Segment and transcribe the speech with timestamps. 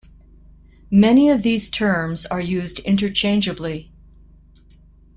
[0.89, 3.91] Many of these terms are used interchangeably.